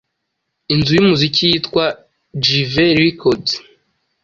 [0.73, 1.85] inzu y'umuziki yitwa
[2.43, 3.51] Jive Records.